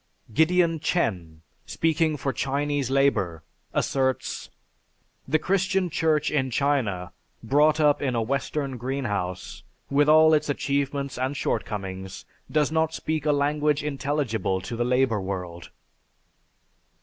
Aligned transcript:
Gideon 0.33 0.79
Chen, 0.79 1.43
speaking 1.67 2.17
for 2.17 2.33
Chinese 2.33 2.89
Labor 2.89 3.43
asserts: 3.71 4.49
"The 5.27 5.37
Christian 5.37 5.91
Church 5.91 6.31
in 6.31 6.49
China, 6.49 7.13
brought 7.43 7.79
up 7.79 8.01
in 8.01 8.15
a 8.15 8.21
Western 8.23 8.77
greenhouse, 8.77 9.61
with 9.91 10.09
all 10.09 10.33
its 10.33 10.49
achievements 10.49 11.19
and 11.19 11.37
shortcomings, 11.37 12.25
does 12.51 12.71
not 12.71 12.95
speak 12.95 13.27
a 13.27 13.31
language 13.31 13.83
intelligible 13.83 14.59
to 14.61 14.75
the 14.75 14.83
labor 14.83 15.21
world." 15.21 15.69